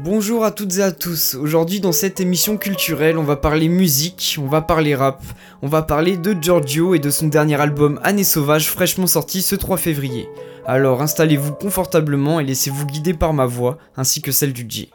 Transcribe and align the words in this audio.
Bonjour 0.00 0.44
à 0.46 0.50
toutes 0.50 0.78
et 0.78 0.82
à 0.82 0.92
tous. 0.92 1.34
Aujourd'hui 1.34 1.80
dans 1.80 1.92
cette 1.92 2.18
émission 2.18 2.56
culturelle, 2.56 3.18
on 3.18 3.22
va 3.22 3.36
parler 3.36 3.68
musique, 3.68 4.38
on 4.38 4.46
va 4.46 4.62
parler 4.62 4.94
rap, 4.94 5.22
on 5.60 5.68
va 5.68 5.82
parler 5.82 6.16
de 6.16 6.34
Giorgio 6.40 6.94
et 6.94 7.00
de 7.00 7.10
son 7.10 7.26
dernier 7.26 7.60
album 7.60 8.00
Année 8.02 8.24
sauvage 8.24 8.70
fraîchement 8.70 9.06
sorti 9.06 9.42
ce 9.42 9.54
3 9.54 9.76
février. 9.76 10.26
Alors 10.64 11.02
installez-vous 11.02 11.52
confortablement 11.52 12.40
et 12.40 12.44
laissez-vous 12.44 12.86
guider 12.86 13.12
par 13.12 13.34
ma 13.34 13.44
voix 13.44 13.76
ainsi 13.94 14.22
que 14.22 14.32
celle 14.32 14.54
du 14.54 14.64
J. 14.66 14.90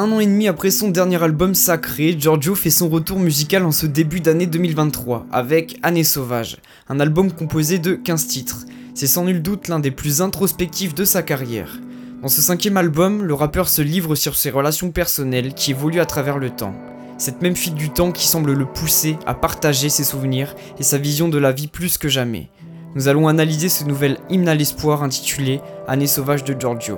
Un 0.00 0.12
an 0.12 0.20
et 0.20 0.24
demi 0.24 0.48
après 0.48 0.70
son 0.70 0.88
dernier 0.88 1.22
album 1.22 1.54
sacré, 1.54 2.16
Giorgio 2.18 2.54
fait 2.54 2.70
son 2.70 2.88
retour 2.88 3.18
musical 3.18 3.66
en 3.66 3.70
ce 3.70 3.84
début 3.84 4.20
d'année 4.20 4.46
2023 4.46 5.26
avec 5.30 5.78
Année 5.82 6.04
sauvage, 6.04 6.56
un 6.88 7.00
album 7.00 7.30
composé 7.30 7.78
de 7.78 7.96
15 7.96 8.26
titres. 8.26 8.64
C'est 8.94 9.06
sans 9.06 9.24
nul 9.24 9.42
doute 9.42 9.68
l'un 9.68 9.78
des 9.78 9.90
plus 9.90 10.22
introspectifs 10.22 10.94
de 10.94 11.04
sa 11.04 11.22
carrière. 11.22 11.78
Dans 12.22 12.28
ce 12.28 12.40
cinquième 12.40 12.78
album, 12.78 13.22
le 13.22 13.34
rappeur 13.34 13.68
se 13.68 13.82
livre 13.82 14.14
sur 14.14 14.36
ses 14.36 14.48
relations 14.48 14.90
personnelles 14.90 15.52
qui 15.52 15.72
évoluent 15.72 16.00
à 16.00 16.06
travers 16.06 16.38
le 16.38 16.48
temps. 16.48 16.74
Cette 17.18 17.42
même 17.42 17.54
fuite 17.54 17.74
du 17.74 17.90
temps 17.90 18.10
qui 18.10 18.26
semble 18.26 18.54
le 18.54 18.64
pousser 18.64 19.18
à 19.26 19.34
partager 19.34 19.90
ses 19.90 20.04
souvenirs 20.04 20.56
et 20.78 20.82
sa 20.82 20.96
vision 20.96 21.28
de 21.28 21.36
la 21.36 21.52
vie 21.52 21.68
plus 21.68 21.98
que 21.98 22.08
jamais. 22.08 22.48
Nous 22.94 23.08
allons 23.08 23.28
analyser 23.28 23.68
ce 23.68 23.84
nouvel 23.84 24.16
hymne 24.30 24.48
à 24.48 24.54
l'espoir 24.54 25.02
intitulé 25.02 25.60
Année 25.86 26.06
sauvage 26.06 26.42
de 26.42 26.58
Giorgio. 26.58 26.96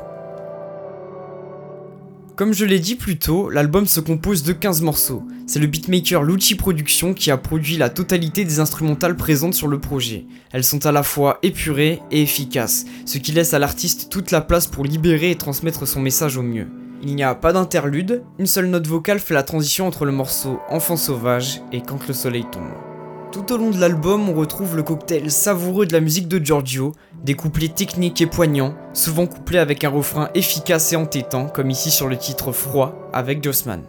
Comme 2.35 2.55
je 2.55 2.65
l'ai 2.65 2.79
dit 2.79 2.95
plus 2.95 3.19
tôt, 3.19 3.51
l'album 3.51 3.87
se 3.87 4.01
compose 4.01 4.43
de 4.43 4.55
15 4.55 4.81
morceaux. 4.81 5.23
C'est 5.47 5.59
le 5.59 5.67
beatmaker 5.67 6.23
Lucci 6.23 6.55
Productions 6.55 7.13
qui 7.13 7.31
a 7.31 7.37
produit 7.37 7.77
la 7.77 7.91
totalité 7.91 8.47
des 8.47 8.59
instrumentales 8.59 9.17
présentes 9.17 9.53
sur 9.53 9.69
le 9.69 9.79
projet. 9.79 10.25
Elles 10.51 10.65
sont 10.65 10.87
à 10.87 10.93
la 10.93 11.03
fois 11.03 11.39
épurées 11.43 12.01
et 12.11 12.23
efficaces, 12.23 12.87
ce 13.05 13.19
qui 13.19 13.33
laisse 13.33 13.53
à 13.53 13.59
l'artiste 13.59 14.09
toute 14.11 14.31
la 14.31 14.41
place 14.41 14.67
pour 14.67 14.85
libérer 14.85 15.31
et 15.31 15.37
transmettre 15.37 15.87
son 15.87 16.01
message 16.01 16.39
au 16.39 16.43
mieux. 16.43 16.69
Il 17.03 17.15
n'y 17.15 17.23
a 17.23 17.35
pas 17.35 17.53
d'interlude, 17.53 18.23
une 18.39 18.47
seule 18.47 18.71
note 18.71 18.87
vocale 18.87 19.19
fait 19.19 19.35
la 19.35 19.43
transition 19.43 19.87
entre 19.87 20.07
le 20.07 20.13
morceau 20.13 20.59
Enfant 20.71 20.97
sauvage 20.97 21.61
et 21.71 21.83
Quand 21.83 22.07
le 22.09 22.15
soleil 22.15 22.47
tombe. 22.51 22.92
Tout 23.33 23.51
au 23.51 23.57
long 23.57 23.71
de 23.71 23.81
l'album, 23.81 24.29
on 24.29 24.35
retrouve 24.35 24.77
le 24.77 24.83
cocktail 24.83 25.31
savoureux 25.31 25.87
de 25.87 25.95
la 25.95 26.01
musique 26.01 26.29
de 26.29 26.39
Giorgio, 26.39 26.93
des 27.25 27.33
couplets 27.33 27.69
techniques 27.69 28.21
et 28.21 28.27
poignants, 28.27 28.75
souvent 28.93 29.27
couplés 29.27 29.59
avec 29.59 29.85
un 29.85 29.89
refrain 29.89 30.29
efficace 30.35 30.93
et 30.93 30.97
entêtant, 30.97 31.47
comme 31.47 31.71
ici 31.71 31.91
sur 31.91 32.09
le 32.09 32.19
titre 32.19 32.53
Froid 32.53 32.95
avec 33.15 33.43
Jossman. 33.43 33.85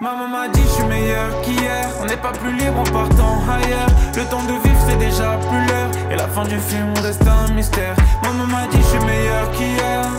Maman 0.00 0.28
m'a 0.28 0.48
dit 0.48 0.62
je 0.62 0.68
suis 0.68 0.84
meilleur 0.84 1.42
qu'hier. 1.42 1.90
On 2.00 2.06
n'est 2.06 2.16
pas 2.16 2.32
plus 2.32 2.56
libre 2.56 2.78
en 2.78 2.84
partant 2.84 3.36
ailleurs. 3.50 3.88
Le 4.16 4.24
temps 4.30 4.42
de 4.44 4.52
vivre 4.52 4.80
c'est 4.88 4.96
déjà 4.96 5.36
plus 5.36 5.66
l'heure. 5.66 5.90
Et 6.10 6.16
la 6.16 6.26
fin 6.26 6.44
du 6.44 6.58
film 6.58 6.94
reste 7.02 7.26
un 7.26 7.52
mystère. 7.52 7.94
Maman 8.22 8.46
m'a 8.46 8.66
dit 8.68 8.78
je 8.78 8.96
suis 8.96 9.04
meilleur 9.04 9.50
qu'hier. 9.50 10.10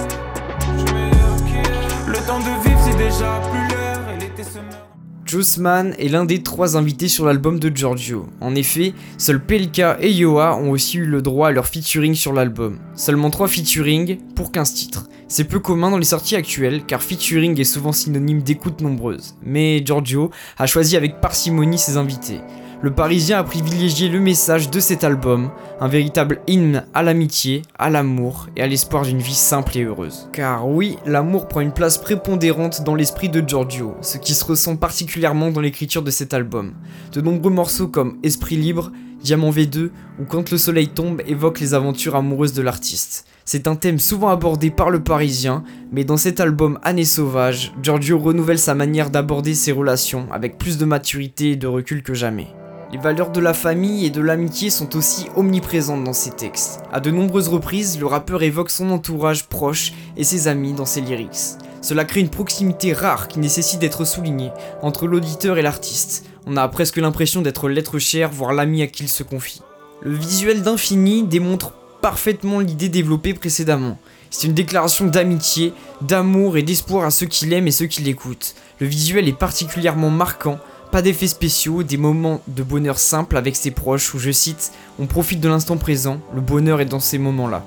Le 2.06 2.28
temps 2.28 2.40
de 2.40 2.64
vivre 2.64 2.80
c'est 2.86 2.98
déjà 2.98 3.42
plus 3.52 3.76
l'heure. 3.76 4.02
Et 4.16 4.20
l'été 4.20 4.44
se 4.44 4.60
meurt. 4.60 4.91
Jossman 5.32 5.96
est 5.98 6.10
l'un 6.10 6.26
des 6.26 6.44
trois 6.44 6.76
invités 6.76 7.08
sur 7.08 7.24
l'album 7.24 7.58
de 7.58 7.72
Giorgio. 7.74 8.28
En 8.42 8.54
effet, 8.54 8.94
seuls 9.18 9.42
Pelka 9.42 9.98
et 10.02 10.12
Yoa 10.12 10.58
ont 10.58 10.72
aussi 10.72 10.98
eu 10.98 11.06
le 11.06 11.22
droit 11.22 11.48
à 11.48 11.52
leur 11.52 11.68
featuring 11.68 12.16
sur 12.16 12.34
l'album. 12.34 12.80
Seulement 12.98 13.30
3 13.30 13.48
featuring 13.48 14.18
pour 14.36 14.52
15 14.52 14.74
titres. 14.74 15.08
C'est 15.30 15.46
peu 15.46 15.60
commun 15.60 15.90
dans 15.90 15.98
les 15.98 16.04
sorties 16.04 16.36
actuelles 16.36 16.84
car 16.86 17.02
featuring 17.02 17.58
est 17.58 17.64
souvent 17.64 17.94
synonyme 17.94 18.42
d'écoute 18.42 18.82
nombreuse. 18.82 19.36
Mais 19.42 19.82
Giorgio 19.86 20.32
a 20.58 20.68
choisi 20.68 20.98
avec 20.98 21.22
parcimonie 21.22 21.78
ses 21.78 21.96
invités. 21.96 22.42
Le 22.84 22.90
Parisien 22.90 23.38
a 23.38 23.44
privilégié 23.44 24.10
le 24.10 24.20
message 24.20 24.72
de 24.72 24.80
cet 24.80 25.04
album, 25.04 25.52
un 25.80 25.88
véritable 25.88 26.42
hymne 26.48 26.84
à 26.96 27.04
l'amitié, 27.04 27.62
à 27.78 27.92
l'amour 27.92 28.48
et 28.56 28.64
à 28.64 28.68
l'espoir 28.68 29.04
d'une 29.04 29.20
vie 29.20 29.36
simple 29.36 29.78
et 29.78 29.84
heureuse. 29.84 30.28
Car 30.34 30.68
oui, 30.68 30.98
l'amour 31.06 31.48
prend 31.48 31.60
une 31.60 31.74
place 31.74 32.00
prépondérante 32.00 32.84
dans 32.84 32.96
l'esprit 32.96 33.30
de 33.30 33.48
Giorgio, 33.48 33.94
ce 34.02 34.18
qui 34.18 34.34
se 34.34 34.44
ressent 34.44 34.78
particulièrement 34.78 35.52
dans 35.52 35.62
l'écriture 35.62 36.02
de 36.02 36.10
cet 36.10 36.34
album. 36.34 36.74
De 37.12 37.22
nombreux 37.22 37.52
morceaux 37.52 37.88
comme 37.88 38.18
Esprit 38.24 38.56
libre, 38.56 38.92
Diamant 39.22 39.52
V2 39.52 39.92
ou 40.20 40.26
Quand 40.28 40.50
le 40.50 40.58
soleil 40.58 40.88
tombe 40.88 41.22
évoquent 41.28 41.60
les 41.60 41.76
aventures 41.76 42.16
amoureuses 42.16 42.54
de 42.54 42.64
l'artiste. 42.64 43.28
C'est 43.46 43.68
un 43.68 43.76
thème 43.76 44.00
souvent 44.00 44.30
abordé 44.30 44.72
par 44.72 44.90
le 44.90 45.04
Parisien, 45.04 45.64
mais 45.92 46.04
dans 46.04 46.18
cet 46.18 46.40
album 46.40 46.80
Année 46.82 47.06
sauvage, 47.06 47.74
Giorgio 47.84 48.18
renouvelle 48.18 48.58
sa 48.58 48.74
manière 48.74 49.12
d'aborder 49.12 49.54
ses 49.54 49.72
relations 49.72 50.26
avec 50.32 50.58
plus 50.58 50.80
de 50.80 50.86
maturité 50.86 51.52
et 51.52 51.56
de 51.58 51.68
recul 51.68 52.02
que 52.02 52.16
jamais. 52.16 52.48
Les 52.92 52.98
valeurs 52.98 53.30
de 53.30 53.40
la 53.40 53.54
famille 53.54 54.06
et 54.06 54.10
de 54.10 54.20
l'amitié 54.20 54.70
sont 54.70 54.98
aussi 54.98 55.28
omniprésentes 55.38 56.04
dans 56.04 56.12
ses 56.12 56.32
textes. 56.32 56.82
À 56.92 57.00
de 57.00 57.10
nombreuses 57.10 57.48
reprises, 57.48 57.98
le 57.98 58.06
rappeur 58.06 58.44
évoque 58.44 58.70
son 58.70 58.92
entourage 58.92 59.48
proche 59.48 59.94
et 60.18 60.26
ses 60.26 60.50
amis 60.50 60.74
dans 60.74 60.86
ses 60.86 61.00
lyrics. 61.00 61.56
Cela 61.82 62.04
crée 62.04 62.20
une 62.20 62.28
proximité 62.28 62.92
rare 62.92 63.30
qui 63.30 63.40
nécessite 63.40 63.80
d'être 63.80 64.04
soulignée 64.04 64.52
entre 64.82 65.08
l'auditeur 65.08 65.58
et 65.58 65.62
l'artiste. 65.62 66.26
On 66.46 66.58
a 66.58 66.68
presque 66.68 66.98
l'impression 66.98 67.42
d'être 67.42 67.70
l'être 67.70 67.98
cher, 67.98 68.30
voire 68.30 68.52
l'ami 68.52 68.82
à 68.82 68.88
qui 68.88 69.04
il 69.04 69.10
se 69.10 69.24
confie. 69.24 69.62
Le 70.02 70.14
visuel 70.14 70.62
d'Infini 70.62 71.24
démontre 71.24 71.72
parfaitement 72.02 72.60
l'idée 72.60 72.90
développée 72.90 73.34
précédemment. 73.34 74.00
C'est 74.32 74.48
une 74.48 74.54
déclaration 74.54 75.06
d'amitié, 75.06 75.74
d'amour 76.02 76.58
et 76.58 76.64
d'espoir 76.64 77.06
à 77.06 77.12
ceux 77.12 77.26
qui 77.26 77.46
l'aiment 77.46 77.68
et 77.68 77.72
ceux 77.72 77.86
qui 77.86 78.02
l'écoutent. 78.02 78.54
Le 78.80 78.88
visuel 78.88 79.30
est 79.30 79.38
particulièrement 79.38 80.10
marquant, 80.10 80.60
pas 80.92 81.02
d'effets 81.02 81.28
spéciaux, 81.28 81.84
des 81.84 81.96
moments 81.96 82.42
de 82.48 82.64
bonheur 82.64 83.00
simples 83.00 83.38
avec 83.38 83.56
ses 83.56 83.72
proches 83.72 84.14
où, 84.14 84.20
je 84.20 84.32
cite, 84.32 84.74
on 85.00 85.08
profite 85.08 85.40
de 85.40 85.48
l'instant 85.48 85.78
présent, 85.78 86.20
le 86.36 86.42
bonheur 86.42 86.82
est 86.82 86.86
dans 86.86 87.00
ces 87.00 87.18
moments-là. 87.18 87.64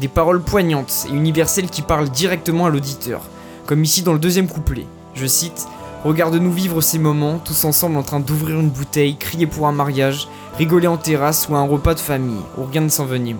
Des 0.00 0.08
paroles 0.08 0.42
poignantes 0.42 1.06
et 1.10 1.14
universelles 1.14 1.68
qui 1.68 1.82
parlent 1.82 2.08
directement 2.08 2.64
à 2.64 2.70
l'auditeur, 2.70 3.28
comme 3.66 3.84
ici 3.84 4.00
dans 4.00 4.14
le 4.14 4.18
deuxième 4.18 4.48
couplet. 4.48 4.86
Je 5.14 5.26
cite, 5.26 5.68
Regarde-nous 6.04 6.50
vivre 6.50 6.80
ces 6.80 6.98
moments, 6.98 7.38
tous 7.38 7.64
ensemble 7.64 7.96
en 7.96 8.02
train 8.02 8.18
d'ouvrir 8.18 8.58
une 8.58 8.70
bouteille, 8.70 9.16
crier 9.16 9.46
pour 9.46 9.68
un 9.68 9.72
mariage, 9.72 10.26
rigoler 10.58 10.88
en 10.88 10.96
terrasse 10.96 11.48
ou 11.48 11.54
à 11.54 11.58
un 11.58 11.66
repas 11.66 11.94
de 11.94 12.00
famille, 12.00 12.40
où 12.58 12.64
rien 12.64 12.80
ne 12.80 12.88
s'envenime. 12.88 13.38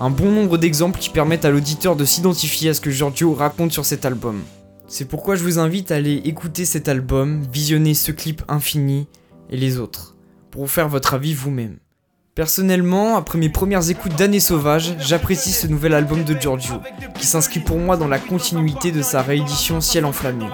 Un 0.00 0.08
bon 0.08 0.30
nombre 0.30 0.56
d'exemples 0.56 0.98
qui 0.98 1.10
permettent 1.10 1.44
à 1.44 1.50
l'auditeur 1.50 1.96
de 1.96 2.06
s'identifier 2.06 2.70
à 2.70 2.74
ce 2.74 2.80
que 2.80 2.90
Giorgio 2.90 3.34
raconte 3.34 3.72
sur 3.72 3.84
cet 3.84 4.06
album. 4.06 4.40
C'est 4.92 5.04
pourquoi 5.04 5.36
je 5.36 5.44
vous 5.44 5.60
invite 5.60 5.92
à 5.92 5.94
aller 5.94 6.16
écouter 6.24 6.64
cet 6.64 6.88
album, 6.88 7.42
visionner 7.52 7.94
ce 7.94 8.10
clip 8.10 8.42
infini 8.48 9.06
et 9.48 9.56
les 9.56 9.78
autres, 9.78 10.16
pour 10.50 10.62
vous 10.62 10.68
faire 10.68 10.88
votre 10.88 11.14
avis 11.14 11.32
vous-même. 11.32 11.76
Personnellement, 12.34 13.16
après 13.16 13.38
mes 13.38 13.50
premières 13.50 13.88
écoutes 13.88 14.16
d'Année 14.16 14.40
Sauvage, 14.40 14.96
j'apprécie 14.98 15.52
ce 15.52 15.68
nouvel 15.68 15.94
album 15.94 16.24
de 16.24 16.34
Giorgio, 16.34 16.80
qui 17.14 17.24
s'inscrit 17.24 17.60
pour 17.60 17.78
moi 17.78 17.96
dans 17.96 18.08
la 18.08 18.18
continuité 18.18 18.90
de 18.90 19.00
sa 19.00 19.22
réédition 19.22 19.80
Ciel 19.80 20.04
enflammé. 20.04 20.46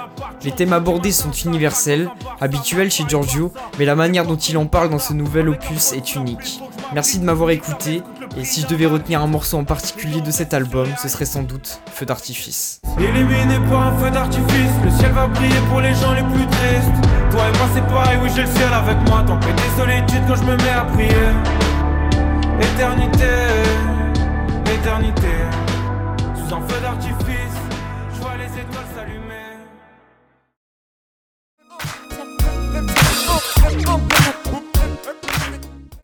Les 0.45 0.53
thèmes 0.53 0.75
abordés 0.75 1.13
sont 1.13 1.33
universels, 1.33 2.11
habituels 2.39 2.91
chez 2.91 3.05
Giorgio, 3.09 3.55
mais 3.79 3.87
la 3.87 3.97
manière 3.97 4.27
dont 4.27 4.37
il 4.37 4.59
en 4.59 4.67
parle 4.67 4.91
dans 4.91 4.99
ce 4.99 5.15
nouvel 5.15 5.49
opus 5.49 5.93
est 5.93 6.15
unique. 6.15 6.61
Merci 6.93 7.19
de 7.19 7.25
m'avoir 7.25 7.49
écouté, 7.49 8.03
et 8.37 8.45
si 8.45 8.61
je 8.61 8.67
devais 8.67 8.87
retenir 8.87 9.23
un 9.23 9.27
morceau 9.27 9.57
en 9.57 9.65
particulier 9.65 10.21
de 10.21 10.31
cet 10.31 10.53
album, 10.53 10.89
ce 11.01 11.09
serait 11.09 11.25
sans 11.25 11.43
doute 11.43 11.81
Feu 11.93 12.05
d'artifice. 12.05 12.81
Illuminé 12.99 13.59
par 13.71 13.89
un 13.89 13.99
feu 13.99 14.11
d'artifice, 14.11 14.73
le 14.85 14.91
ciel 14.91 15.13
va 15.13 15.27
briller 15.27 15.61
pour 15.71 15.81
les 15.81 15.95
gens 15.95 16.13
les 16.13 16.23
plus 16.23 16.47
tristes. 16.47 16.93
Toi 17.31 17.41
et 17.49 17.59
moi 17.59 17.69
c'est 17.75 17.87
pareil, 17.87 18.19
oui 18.23 18.31
j'ai 18.35 18.43
le 18.43 18.49
ciel 18.49 18.73
avec 18.73 18.97
moi, 19.09 19.25
tant 19.27 19.39
que 19.39 19.47
des 19.47 19.71
solitudes 19.77 20.23
quand 20.29 20.37
je 20.37 20.45
me 20.45 20.57
mets 20.57 20.71
à 20.71 20.85
prier. 20.85 21.33
Éternité, 22.61 23.35
éternité, 24.75 25.35
sous 26.35 26.55
un 26.55 26.61
feu 26.69 26.81
d'artifice, 26.81 27.26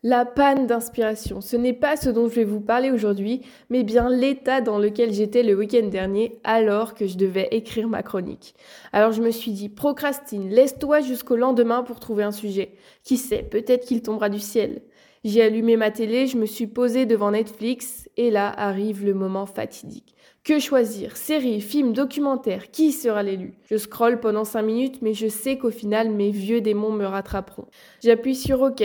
La 0.05 0.25
panne 0.25 0.67
d'inspiration, 0.67 1.39
ce 1.39 1.55
n'est 1.55 1.71
pas 1.71 1.95
ce 1.95 2.09
dont 2.09 2.27
je 2.27 2.35
vais 2.35 2.43
vous 2.43 2.59
parler 2.59 2.91
aujourd'hui, 2.91 3.39
mais 3.69 3.83
bien 3.83 4.09
l'état 4.09 4.59
dans 4.59 4.77
lequel 4.77 5.13
j'étais 5.13 5.43
le 5.43 5.55
week-end 5.55 5.87
dernier 5.87 6.41
alors 6.43 6.93
que 6.93 7.07
je 7.07 7.15
devais 7.15 7.47
écrire 7.51 7.87
ma 7.87 8.03
chronique. 8.03 8.53
Alors 8.91 9.13
je 9.13 9.21
me 9.21 9.31
suis 9.31 9.53
dit, 9.53 9.69
procrastine, 9.69 10.49
laisse-toi 10.49 10.99
jusqu'au 10.99 11.37
lendemain 11.37 11.83
pour 11.83 12.01
trouver 12.01 12.23
un 12.23 12.33
sujet. 12.33 12.73
Qui 13.05 13.15
sait, 13.15 13.43
peut-être 13.43 13.85
qu'il 13.85 14.01
tombera 14.01 14.27
du 14.27 14.39
ciel. 14.39 14.81
J'ai 15.23 15.41
allumé 15.41 15.77
ma 15.77 15.89
télé, 15.89 16.27
je 16.27 16.37
me 16.37 16.47
suis 16.47 16.67
posée 16.67 17.05
devant 17.05 17.31
Netflix, 17.31 18.09
et 18.17 18.29
là 18.29 18.49
arrive 18.49 19.05
le 19.05 19.13
moment 19.13 19.45
fatidique. 19.45 20.15
Que 20.43 20.59
choisir? 20.59 21.15
Série, 21.15 21.61
film, 21.61 21.93
documentaire? 21.93 22.71
Qui 22.71 22.91
sera 22.91 23.23
l'élu? 23.23 23.53
Je 23.71 23.77
scrolle 23.77 24.19
pendant 24.19 24.43
5 24.43 24.63
minutes, 24.63 25.01
mais 25.01 25.13
je 25.13 25.29
sais 25.29 25.57
qu'au 25.57 25.71
final, 25.71 26.09
mes 26.09 26.31
vieux 26.31 26.59
démons 26.59 26.91
me 26.91 27.05
rattraperont. 27.05 27.67
J'appuie 28.03 28.35
sur 28.35 28.61
OK. 28.61 28.83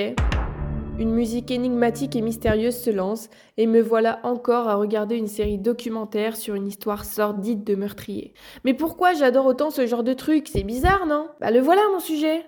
Une 0.98 1.12
musique 1.12 1.50
énigmatique 1.50 2.16
et 2.16 2.20
mystérieuse 2.20 2.76
se 2.76 2.90
lance, 2.90 3.28
et 3.56 3.66
me 3.66 3.80
voilà 3.80 4.18
encore 4.24 4.68
à 4.68 4.74
regarder 4.74 5.16
une 5.16 5.28
série 5.28 5.58
documentaire 5.58 6.36
sur 6.36 6.54
une 6.54 6.66
histoire 6.66 7.04
sordide 7.04 7.64
de 7.64 7.74
meurtrier. 7.74 8.34
Mais 8.64 8.74
pourquoi 8.74 9.14
j'adore 9.14 9.46
autant 9.46 9.70
ce 9.70 9.86
genre 9.86 10.02
de 10.02 10.12
truc? 10.12 10.48
C'est 10.52 10.64
bizarre, 10.64 11.06
non? 11.06 11.28
Bah 11.40 11.50
le 11.50 11.60
voilà 11.60 11.82
mon 11.92 12.00
sujet. 12.00 12.44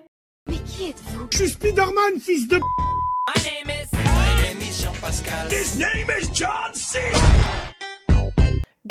Mais 0.49 0.57
qui 0.65 0.89
êtes-vous? 0.89 1.27
Je 1.31 1.37
suis 1.37 1.49
Spider-Man, 1.49 2.19
fils 2.19 2.47
de 2.47 2.59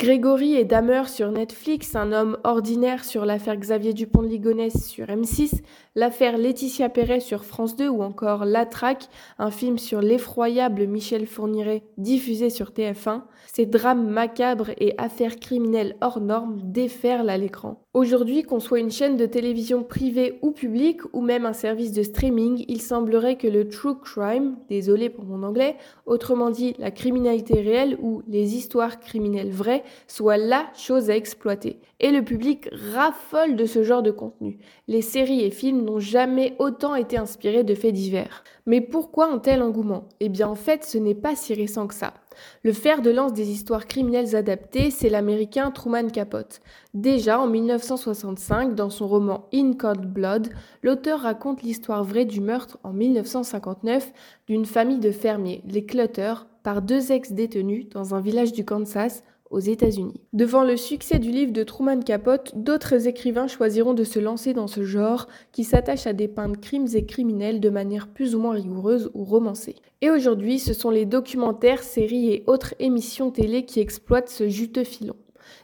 Grégory 0.01 0.55
et 0.55 0.65
Damer 0.65 1.07
sur 1.07 1.29
Netflix, 1.31 1.95
un 1.95 2.11
homme 2.11 2.35
ordinaire 2.43 3.05
sur 3.05 3.23
l'affaire 3.23 3.55
Xavier 3.55 3.93
Dupont 3.93 4.23
de 4.23 4.29
Ligonnès 4.29 4.73
sur 4.83 5.05
M6, 5.05 5.61
l'affaire 5.93 6.39
Laetitia 6.39 6.89
Perret 6.89 7.19
sur 7.19 7.45
France 7.45 7.75
2 7.75 7.87
ou 7.87 8.01
encore 8.01 8.43
La 8.45 8.65
Traque, 8.65 9.09
un 9.37 9.51
film 9.51 9.77
sur 9.77 10.01
l'effroyable 10.01 10.87
Michel 10.87 11.27
Fourniret 11.27 11.83
diffusé 11.99 12.49
sur 12.49 12.71
TF1, 12.71 13.21
ces 13.53 13.67
drames 13.67 14.09
macabres 14.09 14.71
et 14.79 14.95
affaires 14.97 15.35
criminelles 15.35 15.95
hors 16.01 16.19
normes 16.19 16.57
déferlent 16.63 17.29
à 17.29 17.37
l'écran. 17.37 17.80
Aujourd'hui, 17.93 18.43
qu'on 18.43 18.61
soit 18.61 18.79
une 18.79 18.89
chaîne 18.89 19.17
de 19.17 19.25
télévision 19.25 19.83
privée 19.83 20.39
ou 20.41 20.51
publique 20.51 21.01
ou 21.11 21.19
même 21.19 21.45
un 21.45 21.51
service 21.51 21.91
de 21.91 22.03
streaming, 22.03 22.63
il 22.69 22.81
semblerait 22.81 23.35
que 23.35 23.49
le 23.49 23.67
true 23.67 23.99
crime, 23.99 24.55
désolé 24.69 25.09
pour 25.09 25.25
mon 25.25 25.43
anglais, 25.43 25.75
autrement 26.05 26.51
dit 26.51 26.73
la 26.79 26.89
criminalité 26.89 27.59
réelle 27.59 27.97
ou 28.01 28.21
les 28.29 28.55
histoires 28.55 29.01
criminelles 29.01 29.51
vraies, 29.51 29.83
soit 30.07 30.37
la 30.37 30.71
chose 30.73 31.09
à 31.09 31.17
exploiter. 31.17 31.81
Et 31.99 32.11
le 32.11 32.23
public 32.23 32.69
raffole 32.93 33.57
de 33.57 33.65
ce 33.65 33.83
genre 33.83 34.03
de 34.03 34.11
contenu. 34.11 34.59
Les 34.87 35.01
séries 35.01 35.41
et 35.41 35.51
films 35.51 35.83
n'ont 35.83 35.99
jamais 35.99 36.55
autant 36.59 36.95
été 36.95 37.17
inspirés 37.17 37.65
de 37.65 37.75
faits 37.75 37.93
divers. 37.93 38.45
Mais 38.65 38.79
pourquoi 38.79 39.29
un 39.29 39.39
tel 39.39 39.61
engouement? 39.61 40.07
Eh 40.21 40.29
bien 40.29 40.47
en 40.47 40.55
fait, 40.55 40.85
ce 40.85 40.97
n'est 40.97 41.13
pas 41.13 41.35
si 41.35 41.53
récent 41.53 41.87
que 41.87 41.95
ça. 41.95 42.13
Le 42.63 42.73
fer 42.73 43.01
de 43.01 43.09
lance 43.09 43.33
des 43.33 43.49
histoires 43.49 43.87
criminelles 43.87 44.35
adaptées, 44.35 44.91
c'est 44.91 45.09
l'américain 45.09 45.71
Truman 45.71 46.09
Capote. 46.09 46.61
Déjà 46.93 47.39
en 47.39 47.47
1965, 47.47 48.75
dans 48.75 48.89
son 48.89 49.07
roman 49.07 49.47
In 49.53 49.73
Cold 49.73 50.05
Blood, 50.05 50.49
l'auteur 50.83 51.21
raconte 51.21 51.63
l'histoire 51.63 52.03
vraie 52.03 52.25
du 52.25 52.41
meurtre 52.41 52.77
en 52.83 52.93
1959 52.93 54.11
d'une 54.47 54.65
famille 54.65 54.99
de 54.99 55.11
fermiers, 55.11 55.63
les 55.67 55.85
Clutter, 55.85 56.33
par 56.63 56.81
deux 56.81 57.11
ex-détenus 57.11 57.89
dans 57.89 58.13
un 58.13 58.21
village 58.21 58.53
du 58.53 58.65
Kansas 58.65 59.23
aux 59.51 59.59
États-Unis. 59.59 60.21
Devant 60.33 60.63
le 60.63 60.77
succès 60.77 61.19
du 61.19 61.29
livre 61.29 61.51
de 61.51 61.63
Truman 61.63 61.99
Capote, 61.99 62.53
d'autres 62.55 63.07
écrivains 63.07 63.47
choisiront 63.47 63.93
de 63.93 64.03
se 64.03 64.19
lancer 64.19 64.53
dans 64.53 64.67
ce 64.67 64.83
genre 64.83 65.27
qui 65.51 65.63
s'attache 65.63 66.07
à 66.07 66.13
dépeindre 66.13 66.59
crimes 66.59 66.87
et 66.93 67.05
criminels 67.05 67.59
de 67.59 67.69
manière 67.69 68.07
plus 68.07 68.33
ou 68.33 68.39
moins 68.39 68.53
rigoureuse 68.53 69.11
ou 69.13 69.23
romancée. 69.23 69.75
Et 70.01 70.09
aujourd'hui, 70.09 70.57
ce 70.57 70.73
sont 70.73 70.89
les 70.89 71.05
documentaires, 71.05 71.83
séries 71.83 72.31
et 72.31 72.43
autres 72.47 72.73
émissions 72.79 73.29
télé 73.29 73.65
qui 73.65 73.79
exploitent 73.79 74.29
ce 74.29 74.49
juteux 74.49 74.83
filon. 74.83 75.15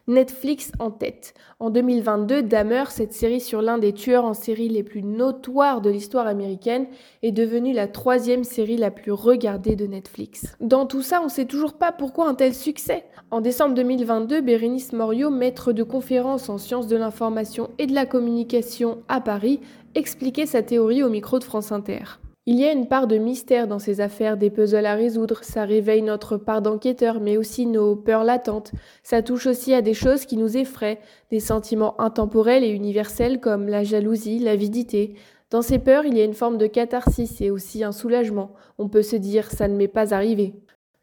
Netflix 0.10 0.72
en 0.80 0.90
tête. 0.90 1.34
En 1.60 1.70
2022, 1.70 2.42
Dahmer, 2.42 2.86
cette 2.90 3.12
série 3.12 3.42
sur 3.42 3.62
l'un 3.62 3.78
des 3.78 3.92
tueurs 3.92 4.24
en 4.24 4.34
série 4.34 4.70
les 4.70 4.84
plus 4.84 5.04
notoires 5.04 5.82
de 5.82 5.90
l'histoire 5.90 6.28
américaine, 6.28 6.88
est 7.24 7.34
devenue 7.34 7.74
la 7.74 7.90
troisième 7.90 8.46
série 8.46 8.78
la 8.78 8.90
plus 8.90 9.12
regardée 9.12 9.76
de 9.76 9.86
Netflix. 9.86 10.56
Dans 10.62 10.86
tout 10.86 11.02
ça, 11.02 11.20
on 11.22 11.26
ne 11.26 11.30
sait 11.30 11.44
toujours 11.46 11.74
pas 11.74 11.92
pourquoi 11.92 12.30
un 12.30 12.36
tel 12.36 12.54
succès. 12.54 13.04
En 13.32 13.42
décembre 13.42 13.76
2022, 13.76 14.40
Bérénice 14.40 14.94
Morio, 14.94 15.30
maître 15.30 15.74
de 15.74 15.84
conférence 15.84 16.48
en 16.48 16.58
sciences 16.58 16.88
de 16.88 16.96
l'information 16.96 17.70
et 17.78 17.86
de 17.86 17.94
la 17.94 18.06
communication 18.06 19.00
à 19.10 19.20
Paris, 19.20 19.60
expliquait 19.94 20.46
sa 20.46 20.64
théorie 20.64 21.04
au 21.04 21.10
micro 21.10 21.38
de 21.38 21.44
France 21.44 21.74
Inter. 21.74 22.20
Il 22.50 22.58
y 22.58 22.64
a 22.64 22.72
une 22.72 22.88
part 22.88 23.08
de 23.08 23.18
mystère 23.18 23.68
dans 23.68 23.78
ces 23.78 24.00
affaires, 24.00 24.38
des 24.38 24.50
puzzles 24.50 24.86
à 24.86 24.96
résoudre, 24.96 25.44
ça 25.44 25.66
réveille 25.66 26.02
notre 26.02 26.38
part 26.38 26.62
d'enquêteur, 26.62 27.20
mais 27.20 27.36
aussi 27.36 27.66
nos 27.66 27.98
peurs 27.98 28.24
latentes. 28.24 28.72
Ça 29.04 29.22
touche 29.22 29.48
aussi 29.48 29.74
à 29.74 29.82
des 29.82 29.94
choses 29.94 30.26
qui 30.26 30.38
nous 30.38 30.56
effraient, 30.56 31.02
des 31.30 31.42
sentiments 31.42 32.00
intemporels 32.00 32.64
et 32.64 32.70
universels 32.70 33.42
comme 33.42 33.68
la 33.68 33.84
jalousie, 33.84 34.40
l'avidité. 34.40 35.16
Dans 35.50 35.62
ces 35.62 35.78
peurs, 35.78 36.06
il 36.06 36.18
y 36.18 36.22
a 36.22 36.24
une 36.24 36.34
forme 36.34 36.58
de 36.58 36.68
catharsis 36.68 37.42
et 37.42 37.52
aussi 37.52 37.84
un 37.84 37.92
soulagement. 37.92 38.54
On 38.78 38.88
peut 38.88 39.04
se 39.04 39.18
dire 39.18 39.52
ça 39.52 39.68
ne 39.68 39.76
m'est 39.76 39.90
pas 39.90 40.14
arrivé. 40.14 40.54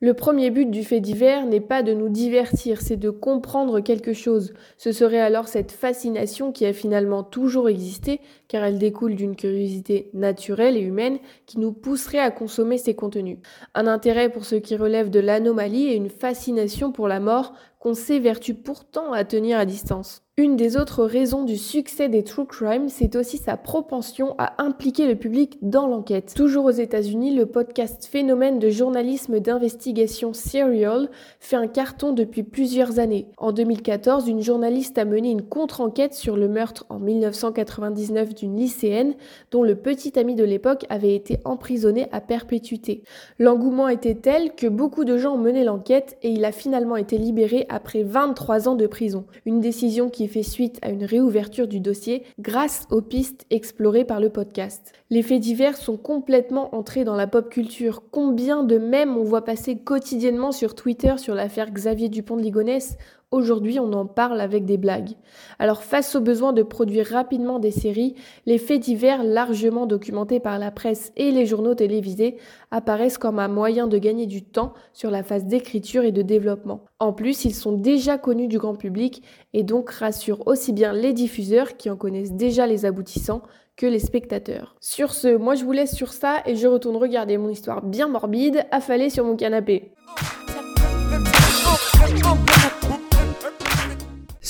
Le 0.05 0.13
premier 0.13 0.51
but 0.51 0.71
du 0.71 0.85
fait 0.85 1.01
divers 1.01 1.47
n'est 1.47 1.63
pas 1.63 1.83
de 1.83 1.95
nous 1.95 2.11
divertir, 2.11 2.83
c'est 2.83 2.99
de 2.99 3.09
comprendre 3.09 3.81
quelque 3.81 4.13
chose. 4.13 4.53
Ce 4.77 4.93
serait 4.93 5.19
alors 5.19 5.49
cette 5.49 5.73
fascination 5.73 6.53
qui 6.53 6.67
a 6.67 6.75
finalement 6.75 7.23
toujours 7.23 7.71
existé, 7.71 8.21
car 8.47 8.63
elle 8.65 8.77
découle 8.77 9.15
d'une 9.15 9.35
curiosité 9.35 10.11
naturelle 10.13 10.77
et 10.77 10.83
humaine 10.83 11.17
qui 11.47 11.59
nous 11.59 11.73
pousserait 11.73 12.19
à 12.19 12.31
consommer 12.31 12.77
ces 12.77 12.95
contenus. 12.95 13.39
Un 13.75 13.87
intérêt 13.87 14.29
pour 14.29 14.45
ce 14.45 14.57
qui 14.57 14.77
relève 14.77 15.09
de 15.09 15.21
l'anomalie 15.21 15.87
et 15.87 15.95
une 15.95 16.11
fascination 16.11 16.93
pour 16.93 17.09
la 17.09 17.19
mort 17.19 17.55
qu'on 17.85 17.93
s'évertue 17.93 18.55
pourtant 18.55 19.13
à 19.13 19.25
tenir 19.25 19.59
à 19.59 19.67
distance. 19.67 20.25
Une 20.37 20.57
des 20.57 20.77
autres 20.77 21.05
raisons 21.05 21.45
du 21.45 21.57
succès 21.57 22.09
des 22.09 22.25
true 22.25 22.45
crime, 22.45 22.89
c'est 22.89 23.15
aussi 23.15 23.37
sa 23.39 23.57
propension 23.57 24.35
à 24.37 24.61
impliquer 24.61 25.07
le 25.07 25.15
public 25.15 25.59
dans 25.63 25.87
l'enquête. 25.87 26.35
Toujours 26.35 26.65
aux 26.65 26.73
États-Unis, 26.73 27.37
le 27.37 27.47
podcast 27.47 28.09
Phénomène 28.11 28.59
de 28.59 28.69
journalisme 28.69 29.39
d'investigation 29.39 30.33
Serial 30.33 31.09
fait 31.39 31.55
un 31.55 31.69
carton 31.69 32.13
depuis 32.13 32.43
plusieurs 32.43 32.99
années. 32.99 33.29
En 33.37 33.53
2014, 33.53 34.27
une 34.27 34.43
journaliste 34.43 34.99
a 34.99 35.05
mené 35.05 35.31
une 35.31 35.43
contre-enquête 35.43 36.15
sur 36.15 36.37
le 36.37 36.49
meurtre 36.49 36.85
en 36.89 36.99
1999 36.99 38.35
d'une 38.35 38.57
lycéenne 38.57 39.15
dont 39.53 39.63
le 39.63 39.77
petit 39.77 40.19
ami 40.19 40.35
de 40.35 40.43
l'époque 40.43 40.85
avait 40.89 41.15
été 41.15 41.39
emprisonné 41.45 42.09
à 42.11 42.21
perpétuité. 42.21 43.05
L'engouement 43.39 43.87
était 43.87 44.17
tel 44.17 44.57
que 44.57 44.67
beaucoup 44.67 45.05
de 45.05 45.17
gens 45.17 45.35
ont 45.35 45.39
mené 45.39 45.63
l'enquête 45.63 46.19
et 46.25 46.31
il 46.31 46.45
a 46.45 46.51
finalement 46.51 46.97
été 46.97 47.19
libéré 47.19 47.67
après 47.75 48.05
23 48.05 48.69
ans 48.69 48.77
de 48.77 48.87
prison. 48.87 49.25
Une 49.47 49.61
décision 49.61 50.09
qui 50.09 50.29
fait 50.29 50.43
suite 50.43 50.79
à 50.83 50.91
une 50.91 51.05
réouverture 51.05 51.67
du 51.67 51.81
dossier 51.81 52.23
grâce 52.39 52.87
aux 52.91 53.03
pistes 53.03 53.45
explorées 53.51 54.05
par 54.05 54.21
le 54.21 54.31
podcast. 54.31 54.93
Les 55.11 55.23
faits 55.23 55.41
divers 55.41 55.77
sont 55.77 55.97
complètement 55.97 56.75
entrés 56.75 57.05
dans 57.05 57.17
la 57.17 57.27
pop 57.27 57.51
culture. 57.51 58.03
Combien 58.11 58.63
de 58.63 58.79
mèmes 58.79 59.17
on 59.17 59.25
voit 59.25 59.45
passer 59.45 59.77
quotidiennement 59.77 60.53
sur 60.53 60.75
Twitter 60.75 61.15
sur 61.19 61.35
l'affaire 61.35 61.71
Xavier 61.71 62.09
Dupont 62.09 62.37
de 62.37 62.43
Ligonnès? 62.43 62.97
Aujourd'hui, 63.35 63.81
on 63.81 63.93
en 63.95 64.07
parle 64.07 64.41
avec 64.41 64.65
des 64.65 64.77
blagues. 64.77 65.11
Alors, 65.59 65.83
face 65.83 66.15
au 66.15 66.21
besoin 66.21 66.53
de 66.53 66.63
produire 66.63 67.09
rapidement 67.09 67.59
des 67.59 67.73
séries, 67.73 68.15
les 68.47 68.59
faits 68.59 68.81
divers 68.81 69.25
largement 69.25 69.87
documentés 69.87 70.39
par 70.39 70.61
la 70.61 70.71
presse 70.71 71.13
et 71.17 71.33
les 71.33 71.45
journaux 71.45 71.75
télévisés 71.75 72.37
apparaissent 72.71 73.19
comme 73.19 73.41
un 73.41 73.49
moyen 73.49 73.89
de 73.89 73.99
gagner 73.99 74.27
du 74.27 74.45
temps 74.45 74.73
sur 74.93 75.11
la 75.11 75.25
phase 75.25 75.47
d'écriture 75.47 76.05
et 76.05 76.13
de 76.13 76.23
développement. 76.23 76.85
En 77.01 77.13
plus, 77.13 77.45
ils 77.45 77.57
sont 77.57 77.73
déjà 77.73 78.19
connus 78.19 78.47
du 78.47 78.59
grand 78.59 78.77
public 78.77 79.25
et 79.53 79.65
donc 79.65 79.91
rassurent 79.91 80.47
aussi 80.47 80.73
bien 80.73 80.93
les 80.93 81.13
diffuseurs 81.13 81.77
qui 81.77 81.91
en 81.91 81.97
connaissent 81.97 82.35
déjà 82.35 82.69
les 82.69 82.85
aboutissants 82.85 83.43
que 83.77 83.87
les 83.87 83.99
spectateurs. 83.99 84.77
Sur 84.79 85.13
ce, 85.13 85.37
moi 85.37 85.57
je 85.57 85.65
vous 85.65 85.73
laisse 85.73 85.97
sur 85.97 86.13
ça 86.13 86.37
et 86.47 86.55
je 86.55 86.69
retourne 86.69 86.97
regarder 86.97 87.37
mon 87.37 87.49
histoire 87.49 87.83
bien 87.83 88.07
morbide 88.07 88.65
affalée 88.71 89.11
sur 89.11 89.25
mon 89.25 89.35
canapé. 89.35 89.91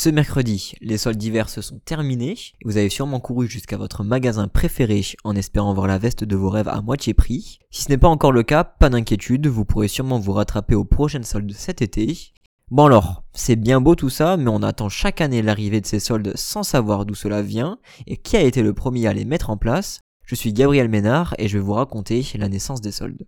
Ce 0.05 0.11
mercredi, 0.11 0.75
les 0.83 0.99
soldes 0.99 1.17
d'hiver 1.17 1.49
se 1.49 1.63
sont 1.63 1.81
terminés. 1.83 2.37
Vous 2.67 2.77
avez 2.77 2.91
sûrement 2.91 3.21
couru 3.21 3.49
jusqu'à 3.49 3.79
votre 3.79 4.05
magasin 4.05 4.49
préféré 4.49 5.03
en 5.25 5.35
espérant 5.35 5.73
voir 5.73 5.87
la 5.87 5.97
veste 5.97 6.25
de 6.25 6.37
vos 6.37 6.51
rêves 6.51 6.69
à 6.69 6.83
moitié 6.83 7.15
prix. 7.15 7.59
Si 7.71 7.85
ce 7.85 7.89
n'est 7.89 7.97
pas 7.97 8.09
encore 8.09 8.31
le 8.31 8.43
cas, 8.43 8.65
pas 8.65 8.91
d'inquiétude, 8.91 9.47
vous 9.47 9.65
pourrez 9.65 9.89
sûrement 9.89 10.19
vous 10.19 10.33
rattraper 10.33 10.75
aux 10.75 10.85
prochaines 10.85 11.25
soldes 11.25 11.55
cet 11.55 11.81
été. 11.81 12.35
Bon 12.71 12.85
alors, 12.85 13.25
c'est 13.33 13.57
bien 13.57 13.81
beau 13.81 13.95
tout 13.95 14.11
ça, 14.11 14.37
mais 14.37 14.51
on 14.51 14.63
attend 14.63 14.91
chaque 14.91 15.23
année 15.23 15.41
l'arrivée 15.41 15.81
de 15.81 15.87
ces 15.87 16.01
soldes 16.01 16.33
sans 16.35 16.65
savoir 16.65 17.07
d'où 17.07 17.15
cela 17.15 17.41
vient 17.41 17.79
et 18.07 18.19
qui 18.19 18.37
a 18.37 18.43
été 18.43 18.61
le 18.61 18.75
premier 18.75 19.07
à 19.07 19.15
les 19.15 19.25
mettre 19.25 19.49
en 19.49 19.57
place. 19.57 20.01
Je 20.27 20.35
suis 20.35 20.53
Gabriel 20.53 20.91
Ménard 20.91 21.35
et 21.39 21.49
je 21.49 21.57
vais 21.57 21.65
vous 21.65 21.73
raconter 21.73 22.27
la 22.35 22.51
naissance 22.51 22.83
des 22.83 22.93
soldes. 22.93 23.25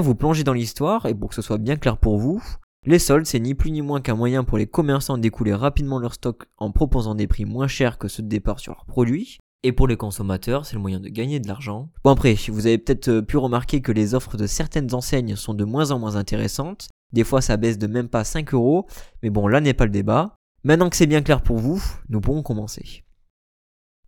Vous 0.00 0.14
plonger 0.14 0.44
dans 0.44 0.52
l'histoire 0.52 1.06
et 1.06 1.14
pour 1.14 1.28
que 1.28 1.34
ce 1.34 1.42
soit 1.42 1.58
bien 1.58 1.76
clair 1.76 1.98
pour 1.98 2.18
vous, 2.18 2.42
les 2.86 2.98
soldes 2.98 3.26
c'est 3.26 3.40
ni 3.40 3.54
plus 3.54 3.70
ni 3.70 3.82
moins 3.82 4.00
qu'un 4.00 4.14
moyen 4.14 4.44
pour 4.44 4.58
les 4.58 4.66
commerçants 4.66 5.18
d'écouler 5.18 5.54
rapidement 5.54 5.98
leur 5.98 6.14
stock 6.14 6.46
en 6.58 6.70
proposant 6.70 7.14
des 7.14 7.26
prix 7.26 7.44
moins 7.44 7.68
chers 7.68 7.98
que 7.98 8.08
ceux 8.08 8.22
de 8.22 8.28
départ 8.28 8.60
sur 8.60 8.72
leurs 8.72 8.84
produits. 8.84 9.38
Et 9.62 9.72
pour 9.72 9.88
les 9.88 9.96
consommateurs, 9.96 10.66
c'est 10.66 10.76
le 10.76 10.82
moyen 10.82 11.00
de 11.00 11.08
gagner 11.08 11.40
de 11.40 11.48
l'argent. 11.48 11.88
Bon 12.04 12.10
après, 12.10 12.34
vous 12.48 12.66
avez 12.66 12.76
peut-être 12.76 13.08
euh, 13.08 13.22
pu 13.22 13.38
remarquer 13.38 13.80
que 13.80 13.92
les 13.92 14.14
offres 14.14 14.36
de 14.36 14.46
certaines 14.46 14.94
enseignes 14.94 15.36
sont 15.36 15.54
de 15.54 15.64
moins 15.64 15.90
en 15.90 15.98
moins 15.98 16.16
intéressantes. 16.16 16.88
Des 17.14 17.24
fois 17.24 17.40
ça 17.40 17.56
baisse 17.56 17.78
de 17.78 17.86
même 17.86 18.08
pas 18.08 18.24
5 18.24 18.52
euros, 18.52 18.86
mais 19.22 19.30
bon 19.30 19.46
là 19.46 19.60
n'est 19.60 19.72
pas 19.72 19.86
le 19.86 19.90
débat. 19.90 20.36
Maintenant 20.64 20.90
que 20.90 20.96
c'est 20.96 21.06
bien 21.06 21.22
clair 21.22 21.42
pour 21.42 21.58
vous, 21.58 21.82
nous 22.10 22.20
pourrons 22.20 22.42
commencer. 22.42 23.04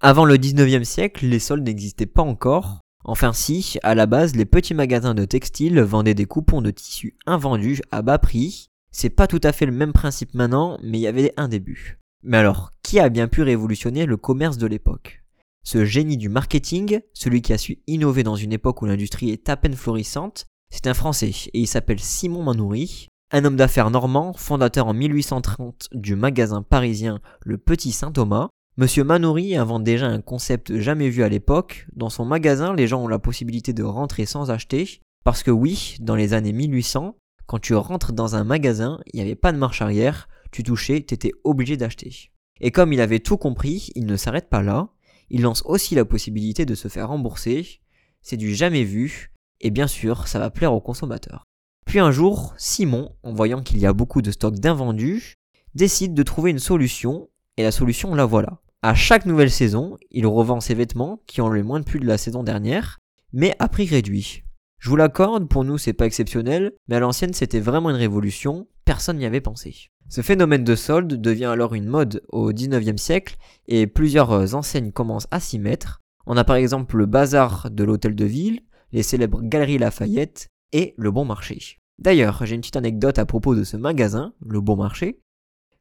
Avant 0.01 0.27
le 0.27 0.37
19e 0.37 0.85
siècle, 0.85 1.25
les 1.25 1.39
soldes 1.39 1.65
n'existaient 1.65 2.05
pas 2.05 2.23
encore. 2.23 2.81
Enfin 3.09 3.33
si, 3.33 3.79
à 3.85 3.95
la 3.95 4.07
base, 4.07 4.35
les 4.35 4.45
petits 4.45 4.75
magasins 4.75 5.15
de 5.15 5.25
textiles 5.25 5.81
vendaient 5.81 6.15
des 6.15 6.27
coupons 6.27 6.61
de 6.61 6.73
tissus 6.73 7.17
invendus 7.25 7.81
à 7.93 8.03
bas 8.03 8.19
prix. 8.19 8.67
C'est 8.91 9.11
pas 9.11 9.29
tout 9.29 9.41
à 9.45 9.53
fait 9.53 9.65
le 9.65 9.71
même 9.71 9.93
principe 9.93 10.35
maintenant, 10.35 10.77
mais 10.83 10.99
il 10.99 11.03
y 11.03 11.07
avait 11.07 11.33
un 11.37 11.47
début. 11.47 12.01
Mais 12.25 12.39
alors, 12.39 12.73
qui 12.83 12.99
a 12.99 13.09
bien 13.09 13.29
pu 13.29 13.43
révolutionner 13.43 14.07
le 14.07 14.17
commerce 14.17 14.59
de 14.59 14.67
l'époque? 14.67 15.23
Ce 15.63 15.85
génie 15.85 16.17
du 16.17 16.29
marketing, 16.29 16.99
celui 17.13 17.43
qui 17.43 17.53
a 17.53 17.59
su 17.59 17.79
innover 17.87 18.25
dans 18.25 18.35
une 18.35 18.53
époque 18.53 18.83
où 18.83 18.87
l'industrie 18.87 19.31
est 19.31 19.49
à 19.49 19.57
peine 19.57 19.77
florissante, 19.77 20.47
c'est 20.71 20.89
un 20.89 20.95
Français 20.95 21.31
et 21.53 21.61
il 21.61 21.69
s'appelle 21.69 22.01
Simon 22.01 22.43
Manoury, 22.43 23.07
un 23.31 23.45
homme 23.45 23.57
d'affaires 23.57 23.91
normand, 23.91 24.33
fondateur 24.33 24.89
en 24.89 24.95
1830 24.95 25.91
du 25.93 26.17
magasin 26.17 26.63
parisien 26.63 27.21
Le 27.45 27.57
Petit 27.57 27.93
Saint-Thomas. 27.93 28.49
Monsieur 28.79 29.05
Manoury 29.05 29.57
invente 29.57 29.85
déjà 29.85 30.07
un 30.07 30.21
concept 30.21 30.79
jamais 30.79 31.09
vu 31.09 31.23
à 31.23 31.31
l'époque. 31.31 31.87
Dans 31.95 32.11
son 32.11 32.27
magasin, 32.27 32.75
les 32.75 32.87
gens 32.87 33.03
ont 33.03 33.09
la 33.09 33.19
possibilité 33.19 33.73
de 33.73 33.83
rentrer 33.83 34.27
sans 34.27 34.51
acheter. 34.51 35.01
Parce 35.25 35.43
que 35.43 35.51
oui, 35.51 35.97
dans 36.01 36.15
les 36.15 36.35
années 36.35 36.53
1800, 36.53 37.17
quand 37.47 37.59
tu 37.59 37.75
rentres 37.75 38.13
dans 38.13 38.37
un 38.37 38.45
magasin, 38.45 39.01
il 39.07 39.17
n'y 39.17 39.23
avait 39.23 39.35
pas 39.35 39.53
de 39.53 39.57
marche 39.57 39.81
arrière, 39.81 40.29
tu 40.53 40.63
touchais, 40.63 41.01
t'étais 41.01 41.33
obligé 41.43 41.79
d'acheter. 41.79 42.33
Et 42.61 42.71
comme 42.71 42.93
il 42.93 43.01
avait 43.01 43.21
tout 43.21 43.39
compris, 43.39 43.93
il 43.95 44.05
ne 44.05 44.17
s'arrête 44.19 44.51
pas 44.51 44.61
là, 44.61 44.91
il 45.31 45.41
lance 45.41 45.63
aussi 45.65 45.95
la 45.95 46.05
possibilité 46.05 46.67
de 46.67 46.75
se 46.75 46.89
faire 46.89 47.09
rembourser. 47.09 47.81
C'est 48.21 48.37
du 48.37 48.55
jamais 48.55 48.85
vu, 48.85 49.33
et 49.63 49.71
bien 49.71 49.87
sûr, 49.87 50.29
ça 50.29 50.39
va 50.39 50.51
plaire 50.51 50.75
aux 50.75 50.83
consommateurs. 50.83 51.45
Puis 51.87 51.99
un 51.99 52.11
jour, 52.11 52.53
Simon, 52.59 53.17
en 53.23 53.33
voyant 53.33 53.63
qu'il 53.63 53.79
y 53.79 53.87
a 53.87 53.95
beaucoup 53.95 54.21
de 54.21 54.33
stocks 54.33 54.59
d'invendus, 54.59 55.37
décide 55.75 56.13
de 56.13 56.23
trouver 56.23 56.51
une 56.51 56.59
solution, 56.59 57.31
et 57.57 57.63
la 57.63 57.73
solution 57.73 58.15
la 58.15 58.27
voilà. 58.27 58.61
À 58.87 58.95
chaque 58.95 59.27
nouvelle 59.27 59.51
saison, 59.51 59.97
il 60.13 60.29
revend 60.29 60.61
ses 60.61 60.75
vêtements 60.75 61.21
qui 61.27 61.41
ont 61.41 61.49
le 61.49 61.65
moins 61.65 61.81
de 61.81 61.85
plus 61.85 61.99
de 61.99 62.07
la 62.07 62.19
saison 62.19 62.45
dernière, 62.45 63.01
mais 63.33 63.53
à 63.59 63.67
prix 63.67 63.85
réduit. 63.85 64.45
Je 64.79 64.89
vous 64.89 64.95
l'accorde, 64.95 65.49
pour 65.49 65.65
nous 65.65 65.77
c'est 65.77 65.93
pas 65.93 66.07
exceptionnel, 66.07 66.71
mais 66.87 66.95
à 66.95 67.01
l'ancienne 67.01 67.33
c'était 67.33 67.59
vraiment 67.59 67.91
une 67.91 67.97
révolution, 67.97 68.69
personne 68.85 69.17
n'y 69.17 69.27
avait 69.27 69.41
pensé. 69.41 69.75
Ce 70.09 70.21
phénomène 70.21 70.63
de 70.63 70.77
solde 70.77 71.21
devient 71.21 71.47
alors 71.47 71.75
une 71.75 71.89
mode 71.89 72.23
au 72.29 72.53
19e 72.53 72.97
siècle 72.97 73.39
et 73.67 73.89
plusieurs 73.89 74.55
enseignes 74.55 74.93
commencent 74.93 75.27
à 75.33 75.41
s'y 75.41 75.59
mettre. 75.59 75.99
On 76.25 76.37
a 76.37 76.45
par 76.45 76.55
exemple 76.55 76.97
le 76.97 77.07
bazar 77.07 77.69
de 77.73 77.83
l'hôtel 77.83 78.15
de 78.15 78.25
ville, 78.25 78.61
les 78.93 79.03
célèbres 79.03 79.43
Galeries 79.43 79.79
Lafayette 79.79 80.47
et 80.73 80.95
le 80.97 81.11
Bon 81.11 81.25
Marché. 81.25 81.81
D'ailleurs, 81.99 82.47
j'ai 82.47 82.55
une 82.55 82.61
petite 82.61 82.77
anecdote 82.77 83.19
à 83.19 83.27
propos 83.27 83.57
de 83.57 83.65
ce 83.65 83.77
magasin, 83.77 84.33
le 84.47 84.61
Bon 84.61 84.77
Marché. 84.77 85.19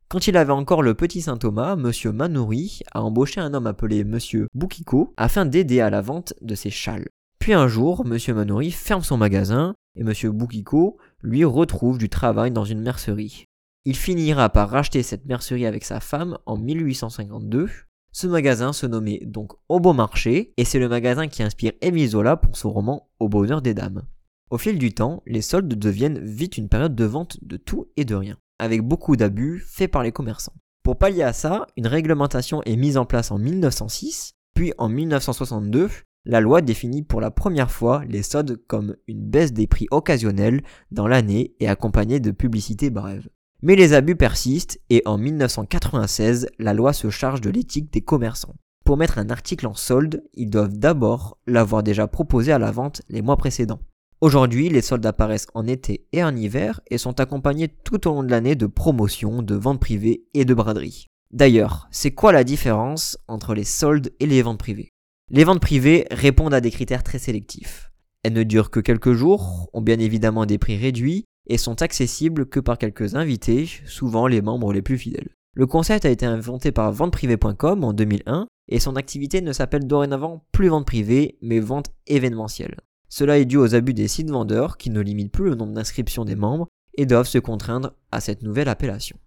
Quand 0.07 0.27
il 0.27 0.37
avait 0.37 0.51
encore 0.51 0.83
le 0.83 0.93
petit 0.93 1.21
Saint 1.21 1.37
Thomas, 1.37 1.75
monsieur 1.75 2.11
Manoury 2.11 2.81
a 2.91 3.01
embauché 3.01 3.41
un 3.41 3.53
homme 3.53 3.67
appelé 3.67 4.03
monsieur 4.03 4.47
Boukiko 4.53 5.13
afin 5.17 5.45
d'aider 5.45 5.81
à 5.81 5.89
la 5.89 6.01
vente 6.01 6.33
de 6.41 6.55
ses 6.55 6.69
châles. 6.69 7.07
Puis 7.39 7.53
un 7.53 7.67
jour, 7.67 8.05
monsieur 8.05 8.33
Manoury 8.33 8.71
ferme 8.71 9.03
son 9.03 9.17
magasin 9.17 9.73
et 9.95 10.03
monsieur 10.03 10.31
Boukiko 10.31 10.97
lui 11.21 11.43
retrouve 11.43 11.97
du 11.97 12.09
travail 12.09 12.51
dans 12.51 12.65
une 12.65 12.81
mercerie. 12.81 13.45
Il 13.85 13.95
finira 13.95 14.49
par 14.49 14.69
racheter 14.69 15.03
cette 15.03 15.25
mercerie 15.25 15.65
avec 15.65 15.83
sa 15.83 15.99
femme 15.99 16.37
en 16.45 16.57
1852 16.57 17.69
ce 18.15 18.27
magasin 18.27 18.71
se 18.71 18.85
nommait 18.85 19.19
donc 19.25 19.51
Au 19.67 19.81
Bon 19.81 19.93
Marché, 19.93 20.53
et 20.55 20.63
c'est 20.63 20.79
le 20.79 20.87
magasin 20.87 21.27
qui 21.27 21.43
inspire 21.43 21.73
Émile 21.81 22.07
Zola 22.07 22.37
pour 22.37 22.55
son 22.55 22.71
roman 22.71 23.09
Au 23.19 23.27
Bonheur 23.27 23.61
des 23.61 23.73
Dames. 23.73 24.03
Au 24.49 24.57
fil 24.57 24.79
du 24.79 24.93
temps, 24.93 25.21
les 25.25 25.41
soldes 25.41 25.67
deviennent 25.67 26.23
vite 26.23 26.57
une 26.57 26.69
période 26.69 26.95
de 26.95 27.03
vente 27.03 27.37
de 27.41 27.57
tout 27.57 27.89
et 27.97 28.05
de 28.05 28.15
rien, 28.15 28.37
avec 28.59 28.81
beaucoup 28.81 29.15
d'abus 29.15 29.63
faits 29.67 29.91
par 29.91 30.03
les 30.03 30.11
commerçants. 30.11 30.53
Pour 30.83 30.97
pallier 30.97 31.23
à 31.23 31.33
ça, 31.33 31.67
une 31.77 31.87
réglementation 31.87 32.61
est 32.63 32.75
mise 32.75 32.97
en 32.97 33.05
place 33.05 33.31
en 33.31 33.39
1906, 33.39 34.33
puis 34.53 34.73
en 34.77 34.87
1962, 34.87 35.89
la 36.25 36.41
loi 36.41 36.61
définit 36.61 37.03
pour 37.03 37.21
la 37.21 37.31
première 37.31 37.71
fois 37.71 38.03
les 38.07 38.23
soldes 38.23 38.57
comme 38.67 38.95
une 39.07 39.23
baisse 39.27 39.53
des 39.53 39.67
prix 39.67 39.87
occasionnels 39.91 40.63
dans 40.91 41.07
l'année 41.07 41.55
et 41.59 41.67
accompagnée 41.67 42.19
de 42.19 42.31
publicités 42.31 42.89
brèves. 42.89 43.29
Mais 43.61 43.75
les 43.75 43.93
abus 43.93 44.15
persistent 44.15 44.79
et 44.89 45.01
en 45.05 45.17
1996, 45.17 46.47
la 46.59 46.73
loi 46.73 46.93
se 46.93 47.09
charge 47.09 47.41
de 47.41 47.49
l'éthique 47.49 47.91
des 47.91 48.01
commerçants. 48.01 48.55
Pour 48.85 48.97
mettre 48.97 49.17
un 49.17 49.29
article 49.29 49.65
en 49.65 49.73
solde, 49.73 50.23
ils 50.33 50.49
doivent 50.49 50.77
d'abord 50.77 51.39
l'avoir 51.47 51.81
déjà 51.81 52.07
proposé 52.07 52.51
à 52.51 52.59
la 52.59 52.71
vente 52.71 53.01
les 53.09 53.23
mois 53.23 53.37
précédents. 53.37 53.79
Aujourd'hui, 54.21 54.69
les 54.69 54.81
soldes 54.81 55.05
apparaissent 55.05 55.47
en 55.53 55.67
été 55.67 56.07
et 56.13 56.23
en 56.23 56.35
hiver 56.35 56.79
et 56.87 56.97
sont 56.97 57.19
accompagnés 57.19 57.67
tout 57.67 58.07
au 58.07 58.13
long 58.13 58.23
de 58.23 58.31
l'année 58.31 58.55
de 58.55 58.65
promotions, 58.65 59.41
de 59.41 59.55
ventes 59.55 59.81
privées 59.81 60.23
et 60.33 60.45
de 60.45 60.53
braderies. 60.53 61.07
D'ailleurs, 61.31 61.87
c'est 61.91 62.11
quoi 62.11 62.31
la 62.31 62.45
différence 62.45 63.17
entre 63.27 63.53
les 63.53 63.65
soldes 63.65 64.13
et 64.21 64.25
les 64.25 64.41
ventes 64.41 64.59
privées? 64.59 64.89
Les 65.29 65.43
ventes 65.43 65.59
privées 65.59 66.07
répondent 66.11 66.53
à 66.53 66.61
des 66.61 66.71
critères 66.71 67.03
très 67.03 67.19
sélectifs. 67.19 67.91
Elles 68.23 68.33
ne 68.33 68.43
durent 68.43 68.71
que 68.71 68.79
quelques 68.79 69.13
jours, 69.13 69.69
ont 69.73 69.81
bien 69.81 69.99
évidemment 69.99 70.45
des 70.45 70.57
prix 70.57 70.77
réduits 70.77 71.25
et 71.47 71.57
sont 71.57 71.81
accessibles 71.81 72.45
que 72.45 72.59
par 72.59 72.77
quelques 72.77 73.15
invités, 73.15 73.67
souvent 73.85 74.27
les 74.27 74.41
membres 74.41 74.71
les 74.71 74.81
plus 74.81 74.97
fidèles. 74.97 75.29
Le 75.53 75.67
concept 75.67 76.05
a 76.05 76.09
été 76.09 76.25
inventé 76.25 76.71
par 76.71 76.91
venteprivée.com 76.91 77.83
en 77.83 77.93
2001 77.93 78.47
et 78.69 78.79
son 78.79 78.95
activité 78.95 79.41
ne 79.41 79.51
s'appelle 79.51 79.87
dorénavant 79.87 80.45
plus 80.51 80.69
vente 80.69 80.87
privée 80.87 81.37
mais 81.41 81.59
vente 81.59 81.91
événementielle. 82.07 82.77
Cela 83.09 83.37
est 83.37 83.45
dû 83.45 83.57
aux 83.57 83.75
abus 83.75 83.93
des 83.93 84.07
sites 84.07 84.29
vendeurs 84.29 84.77
qui 84.77 84.89
ne 84.89 84.99
limitent 84.99 85.31
plus 85.31 85.45
le 85.45 85.55
nombre 85.55 85.73
d'inscriptions 85.73 86.25
des 86.25 86.35
membres 86.35 86.67
et 86.97 87.05
doivent 87.05 87.27
se 87.27 87.37
contraindre 87.37 87.93
à 88.11 88.21
cette 88.21 88.43
nouvelle 88.43 88.69
appellation. 88.69 89.17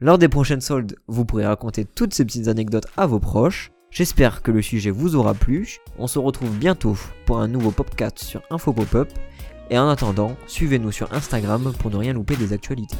Lors 0.00 0.18
des 0.18 0.28
prochaines 0.28 0.60
soldes, 0.60 0.96
vous 1.06 1.24
pourrez 1.24 1.46
raconter 1.46 1.84
toutes 1.84 2.14
ces 2.14 2.24
petites 2.24 2.48
anecdotes 2.48 2.86
à 2.96 3.06
vos 3.06 3.20
proches. 3.20 3.70
J'espère 3.90 4.42
que 4.42 4.50
le 4.50 4.60
sujet 4.60 4.90
vous 4.90 5.14
aura 5.14 5.34
plu. 5.34 5.78
On 5.98 6.08
se 6.08 6.18
retrouve 6.18 6.56
bientôt 6.58 6.96
pour 7.26 7.38
un 7.38 7.48
nouveau 7.48 7.70
podcast 7.70 8.18
sur 8.18 8.42
Info 8.50 8.74
et 9.70 9.78
en 9.78 9.88
attendant, 9.88 10.36
suivez-nous 10.46 10.92
sur 10.92 11.12
Instagram 11.14 11.72
pour 11.78 11.90
ne 11.90 11.96
rien 11.96 12.12
louper 12.12 12.36
des 12.36 12.52
actualités. 12.52 12.96